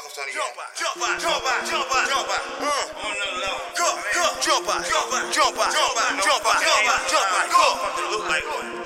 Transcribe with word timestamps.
Fuck 0.00 0.08
him, 0.08 0.16
Sonny. 0.16 0.32
Jump 0.32 0.56
out, 0.56 0.72
jump 0.72 0.96
out, 0.96 1.20
jump 1.20 1.44
out, 1.44 1.60
jump 1.68 1.92
out, 1.92 2.08
jump 2.08 2.28
out. 2.32 2.40
Uh, 2.56 3.04
on 3.04 3.12
another 3.12 3.36
level. 3.36 3.60
Go, 3.76 3.88
go, 4.16 4.24
jump 4.40 4.64
out, 4.72 4.80
jump 4.88 5.12
out, 5.12 5.28
jump 5.28 5.60
out, 5.60 5.72
jump 5.76 5.92
out, 6.00 6.16
jump 6.24 6.40
out, 6.40 6.56
jump 6.56 6.88
out, 6.88 7.04
jump 7.04 7.28
out, 7.36 7.44
go. 7.52 7.64
Look 8.08 8.24
like 8.24 8.46
one. 8.48 8.80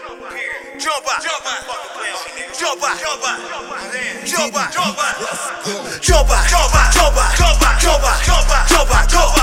Jump 0.74 1.06
out, 1.06 1.22
jump 1.22 1.46
out, 1.46 1.62
fucking 1.70 1.92
play 1.94 2.10
on 2.10 2.18
me, 2.26 2.30
nigga. 2.34 2.58
Jump 2.58 2.82
out, 2.82 2.98
jump 2.98 3.22
out, 3.22 3.38
jump 4.26 4.58
out, 4.58 4.74
jump 6.02 6.26
out, 6.34 6.50
jump 6.50 6.74
out, 6.74 6.90
jump 6.90 7.14
out, 7.14 7.30
jump 7.38 7.62
out, 7.62 7.78
jump 7.78 8.02
out, 8.02 8.18
jump 8.26 8.50
out, 8.50 8.66
jump 8.66 8.90
out, 8.90 9.06
jump 9.06 9.33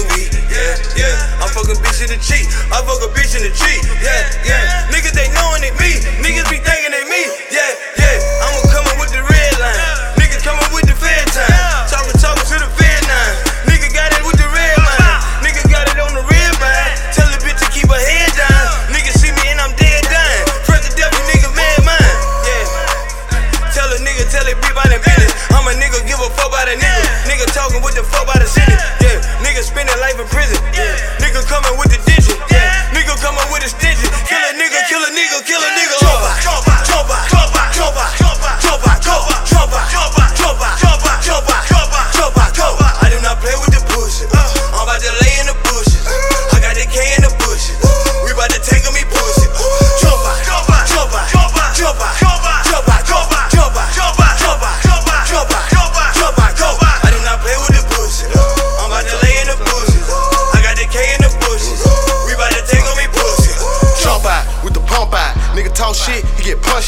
day 0.00 0.08
week. 0.16 0.32
Yeah, 0.48 0.74
yeah. 0.96 1.42
I'm 1.42 1.50
fucking 1.52 1.78
bitch 1.80 2.00
in 2.04 2.10
the 2.12 2.20
cheek. 2.20 2.46
I 2.72 2.80
fuck 2.84 3.00
a 3.04 3.08
bitch 3.12 3.36
in 3.36 3.42
the 3.44 3.52
cheek. 3.52 3.80
Yeah, 4.00 4.22
yeah. 4.44 4.90
Niggas 4.92 5.12
they 5.12 5.28
knowing 5.36 5.62
it 5.64 5.74
me. 5.76 6.00
Niggas 6.24 6.48
be 6.48 6.58
thinking 6.60 6.92
they 6.92 7.04
me. 7.08 7.22
Yeah, 7.52 7.70
yeah. 7.96 8.44
I'ma 8.44 8.60
come 8.72 8.86
up 8.88 8.98
with 9.00 9.12
the 9.12 9.22
red 9.22 9.52
line. 9.60 10.16
Niggas 10.16 10.42
coming 10.44 10.64
with 10.72 10.86
the 10.88 10.96
fair 10.96 11.24
time. 11.32 11.88
Talking, 11.88 12.16
talking 12.18 12.46
to 12.48 12.56
the 12.64 12.70
fair 12.76 12.98
nine. 13.08 13.34
Nigga 13.68 13.88
got 13.92 14.12
it 14.16 14.22
with 14.24 14.38
the 14.40 14.48
red 14.48 14.76
line. 14.78 15.20
Nigga 15.44 15.62
got 15.68 15.84
it 15.88 15.98
on 16.00 16.12
the 16.16 16.24
red 16.24 16.52
line. 16.60 16.92
Tell 17.12 17.28
the 17.28 17.40
bitch 17.44 17.60
to 17.60 17.68
keep 17.72 17.88
her 17.88 18.00
head 18.00 18.30
down. 18.36 18.94
Niggas 18.94 19.20
see 19.20 19.32
me 19.32 19.44
and 19.52 19.60
I'm 19.60 19.74
dead 19.76 20.02
done. 20.08 20.40
Fresh 20.64 20.88
the 20.88 20.92
devil, 20.96 21.20
nigga, 21.28 21.50
mad 21.52 21.78
mine. 21.84 22.16
Yeah. 22.46 23.72
Tell 23.74 23.88
a 23.90 23.98
nigga, 24.00 24.24
tell 24.32 24.46
it 24.48 24.56
be 24.60 24.70
by 24.72 24.86
the 24.88 24.98
business. 24.98 25.19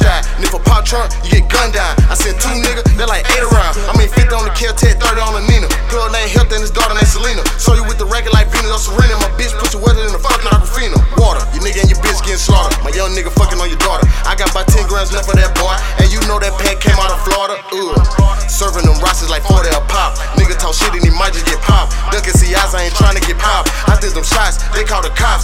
Out. 0.01 0.25
And 0.41 0.45
if 0.45 0.57
a 0.57 0.63
pop 0.65 0.89
trunk, 0.89 1.13
you 1.21 1.37
get 1.37 1.53
gunned 1.53 1.77
down. 1.77 1.93
I 2.09 2.17
sent 2.17 2.41
two 2.41 2.49
niggas, 2.49 2.89
they 2.97 3.05
like 3.05 3.29
eight 3.37 3.45
around. 3.45 3.77
I 3.85 3.93
mean 4.01 4.09
50 4.09 4.33
on 4.33 4.49
the 4.49 4.55
kill, 4.57 4.73
30 4.73 4.97
on 5.21 5.37
the 5.37 5.45
Nina. 5.45 5.69
Girl 5.93 6.09
named 6.09 6.33
Health 6.33 6.49
and 6.49 6.65
his 6.65 6.73
daughter 6.73 6.97
named 6.97 7.11
Selena. 7.11 7.45
So 7.61 7.77
you 7.77 7.85
with 7.85 8.01
the 8.01 8.09
record 8.09 8.33
like 8.33 8.49
Venus 8.49 8.73
or 8.73 8.97
Serena. 8.97 9.21
My 9.21 9.29
bitch 9.37 9.53
pussy 9.61 9.77
wetter 9.77 10.01
than 10.01 10.17
the 10.17 10.23
fucking 10.23 10.49
Aquafina. 10.49 10.97
Water, 11.21 11.45
your 11.53 11.61
nigga 11.61 11.85
and 11.85 11.91
your 11.93 12.01
bitch 12.01 12.25
getting 12.25 12.41
slaughtered. 12.41 12.73
My 12.81 12.95
young 12.97 13.13
nigga 13.13 13.29
fucking 13.29 13.61
on 13.61 13.69
your 13.69 13.83
daughter. 13.85 14.09
I 14.25 14.33
got 14.33 14.49
about 14.49 14.73
10 14.73 14.89
grams 14.89 15.13
left 15.13 15.29
of 15.29 15.37
that 15.37 15.53
boy. 15.59 15.77
And 16.01 16.09
you 16.09 16.25
know 16.25 16.41
that 16.41 16.57
pack 16.57 16.81
came 16.81 16.97
out 16.97 17.13
of 17.13 17.21
Florida. 17.29 17.61
Ugh. 17.77 18.02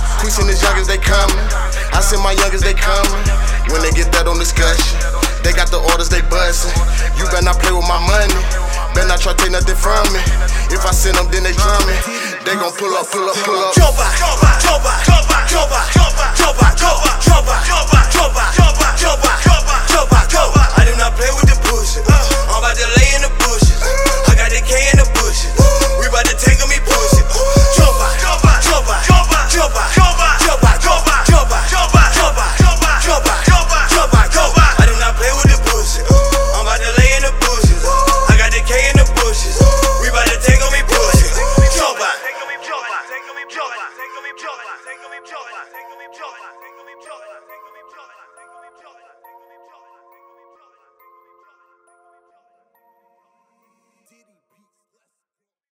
Call 0.09 0.25
the 0.25 0.25
cops. 0.25 0.25
Queasing 0.25 0.49
his 0.49 0.63
youngest, 0.63 0.89
they 0.89 0.99
coming. 0.99 1.45
I 1.93 2.01
send 2.01 2.23
my 2.23 2.33
youngest, 2.33 2.65
they 2.65 2.75
coming. 2.75 3.23
When 3.69 3.83
they 3.83 3.93
get 3.93 4.13
that 4.13 4.25
on 4.29 4.39
discussion, 4.39 4.97
they 5.45 5.53
got 5.53 5.69
the 5.69 5.81
orders, 5.93 6.09
they 6.09 6.23
bustin'. 6.33 6.73
You 7.21 7.25
better 7.29 7.45
not 7.45 7.61
play 7.61 7.73
with 7.73 7.87
my 7.89 8.01
money. 8.01 8.41
Better 8.95 9.09
not 9.09 9.21
try 9.21 9.33
to 9.33 9.39
take 9.39 9.53
nothing 9.53 9.77
from 9.77 10.05
me. 10.13 10.21
If 10.73 10.85
I 10.85 10.93
send 10.93 11.17
them, 11.17 11.29
then 11.31 11.45
they 11.45 11.53
drumming. 11.53 12.01
They 12.45 12.57
gon' 12.57 12.73
pull 12.81 12.93
up, 12.97 13.07
pull 13.13 13.29
up, 13.29 13.37
pull 13.45 13.61
up. 13.61 13.75
Jump 13.75 13.99
out, 14.01 14.15
jump 14.17 14.45
out, 14.45 14.59
jump 14.61 14.85
out, 14.85 15.01
jump 15.05 15.29
out, 15.29 15.45
jump 15.49 15.73
out, 15.73 16.08